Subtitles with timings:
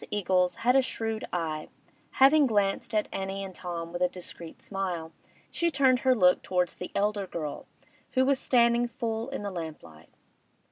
[0.09, 1.69] Eagles had a shrewd eye;
[2.13, 5.11] having glanced at Annie and Tom with a discreet smile,
[5.51, 7.67] she turned her look towards the elder girl,
[8.13, 10.09] who was standing full in the lamplight.